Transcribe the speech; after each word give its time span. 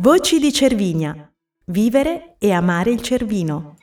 Voci 0.00 0.38
di 0.38 0.50
Cervinia. 0.50 1.30
Vivere 1.66 2.36
e 2.38 2.52
amare 2.52 2.90
il 2.90 3.02
Cervino. 3.02 3.76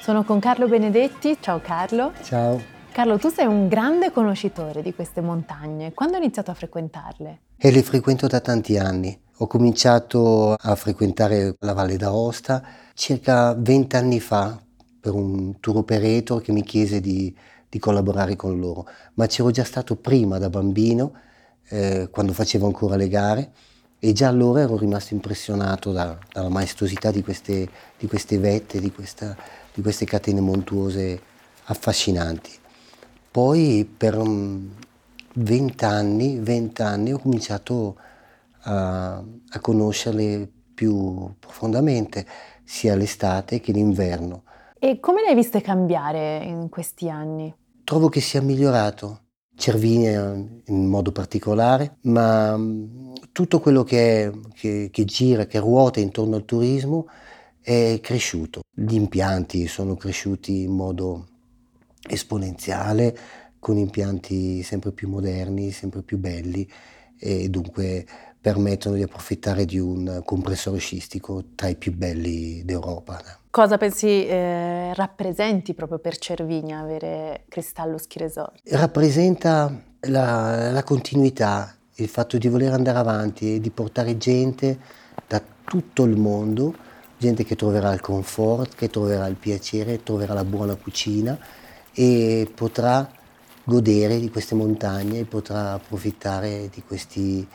Sono 0.00 0.24
con 0.24 0.40
Carlo 0.40 0.66
Benedetti. 0.66 1.36
Ciao 1.38 1.60
Carlo. 1.60 2.14
Ciao. 2.22 2.58
Carlo, 2.90 3.18
tu 3.18 3.28
sei 3.28 3.44
un 3.44 3.68
grande 3.68 4.10
conoscitore 4.10 4.80
di 4.80 4.94
queste 4.94 5.20
montagne. 5.20 5.92
Quando 5.92 6.14
hai 6.16 6.22
iniziato 6.22 6.50
a 6.50 6.54
frequentarle? 6.54 7.40
E 7.54 7.70
le 7.70 7.82
frequento 7.82 8.28
da 8.28 8.40
tanti 8.40 8.78
anni. 8.78 9.14
Ho 9.36 9.46
cominciato 9.46 10.54
a 10.54 10.74
frequentare 10.74 11.56
la 11.58 11.74
Valle 11.74 11.98
d'Aosta 11.98 12.64
circa 12.94 13.52
vent'anni 13.52 14.20
fa 14.20 14.58
per 14.98 15.12
un 15.12 15.60
tour 15.60 15.76
operator 15.76 16.40
che 16.40 16.52
mi 16.52 16.62
chiese 16.62 17.02
di, 17.02 17.36
di, 17.68 17.78
collaborare 17.78 18.36
con 18.36 18.58
loro, 18.58 18.86
ma 19.16 19.26
c'ero 19.26 19.50
già 19.50 19.64
stato 19.64 19.96
prima 19.96 20.38
da 20.38 20.48
bambino, 20.48 21.12
eh, 21.68 22.08
quando 22.10 22.32
facevo 22.32 22.64
ancora 22.64 22.96
le 22.96 23.08
gare, 23.08 23.52
e 24.02 24.12
già 24.12 24.28
allora 24.28 24.62
ero 24.62 24.78
rimasto 24.78 25.12
impressionato 25.12 25.92
da, 25.92 26.18
dalla 26.32 26.48
maestosità 26.48 27.10
di 27.10 27.22
queste, 27.22 27.68
di 27.98 28.06
queste 28.06 28.38
vette, 28.38 28.80
di, 28.80 28.90
questa, 28.90 29.36
di, 29.74 29.82
queste 29.82 30.06
catene 30.06 30.40
montuose 30.40 31.20
affascinanti. 31.64 32.50
Poi 33.30 33.84
per 33.84 34.18
vent'anni, 35.34 36.38
vent'anni 36.38 37.12
ho 37.12 37.18
cominciato 37.18 37.96
a, 38.62 39.16
a 39.16 39.60
conoscerle 39.60 40.50
più 40.74 41.34
profondamente, 41.38 42.26
sia 42.64 42.96
l'estate 42.96 43.60
che 43.60 43.70
l'inverno. 43.70 44.44
E 44.78 44.98
come 44.98 45.20
le 45.20 45.28
hai 45.28 45.34
viste 45.34 45.60
cambiare 45.60 46.38
in 46.42 46.70
questi 46.70 47.10
anni? 47.10 47.54
Trovo 47.84 48.08
che 48.08 48.22
sia 48.22 48.40
migliorato. 48.40 49.20
Cervinia 49.60 50.32
in 50.32 50.86
modo 50.86 51.12
particolare, 51.12 51.98
ma 52.02 52.56
mm, 52.56 53.12
tutto 53.30 53.60
quello 53.60 53.84
che, 53.84 54.24
è, 54.24 54.30
che, 54.54 54.88
che 54.90 55.04
gira, 55.04 55.46
che 55.46 55.58
ruota 55.58 56.00
intorno 56.00 56.36
al 56.36 56.46
turismo 56.46 57.06
è 57.60 57.98
cresciuto. 58.02 58.62
Gli 58.74 58.94
impianti 58.94 59.66
sono 59.68 59.96
cresciuti 59.96 60.62
in 60.62 60.72
modo 60.72 61.26
esponenziale, 62.08 63.16
con 63.58 63.76
impianti 63.76 64.62
sempre 64.62 64.92
più 64.92 65.08
moderni, 65.08 65.70
sempre 65.70 66.02
più 66.02 66.16
belli 66.16 66.66
e 67.18 67.50
dunque 67.50 68.06
permettono 68.40 68.96
di 68.96 69.02
approfittare 69.02 69.64
di 69.64 69.78
un 69.78 70.22
compressore 70.24 70.78
scistico 70.78 71.44
tra 71.54 71.68
i 71.68 71.76
più 71.76 71.92
belli 71.94 72.64
d'Europa. 72.64 73.20
Cosa 73.50 73.76
pensi 73.76 74.26
eh, 74.26 74.94
rappresenti 74.94 75.74
proprio 75.74 75.98
per 75.98 76.16
Cervinia 76.16 76.78
avere 76.78 77.44
Cristallo 77.48 77.98
Ski 77.98 78.18
Resort? 78.18 78.60
Rappresenta 78.70 79.82
la, 80.02 80.70
la 80.70 80.82
continuità, 80.84 81.74
il 81.96 82.08
fatto 82.08 82.38
di 82.38 82.48
voler 82.48 82.72
andare 82.72 82.98
avanti 82.98 83.56
e 83.56 83.60
di 83.60 83.70
portare 83.70 84.16
gente 84.16 84.78
da 85.26 85.42
tutto 85.64 86.04
il 86.04 86.16
mondo, 86.16 86.74
gente 87.18 87.44
che 87.44 87.56
troverà 87.56 87.92
il 87.92 88.00
comfort, 88.00 88.74
che 88.74 88.88
troverà 88.88 89.26
il 89.26 89.36
piacere, 89.36 90.02
troverà 90.02 90.32
la 90.32 90.44
buona 90.44 90.76
cucina 90.76 91.38
e 91.92 92.50
potrà 92.54 93.10
godere 93.64 94.18
di 94.18 94.30
queste 94.30 94.54
montagne, 94.54 95.24
potrà 95.24 95.72
approfittare 95.72 96.68
di 96.72 96.82
questi 96.82 97.46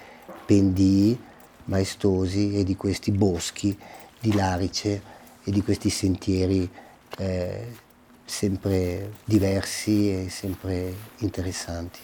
pendii 0.45 1.19
maestosi 1.65 2.55
e 2.55 2.63
di 2.63 2.75
questi 2.75 3.11
boschi 3.11 3.77
di 4.19 4.33
larice 4.33 5.01
e 5.43 5.51
di 5.51 5.61
questi 5.63 5.89
sentieri 5.89 6.69
eh, 7.17 7.73
sempre 8.23 9.13
diversi 9.23 10.25
e 10.25 10.29
sempre 10.29 10.93
interessanti. 11.17 11.99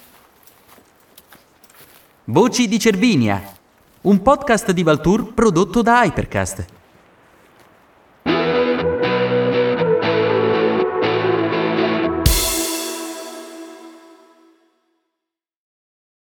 Voci 2.25 2.67
di 2.67 2.79
Cervinia, 2.79 3.41
un 4.01 4.21
podcast 4.21 4.71
di 4.71 4.83
Valtour 4.83 5.33
prodotto 5.33 5.81
da 5.81 6.03
Hypercast. 6.03 6.79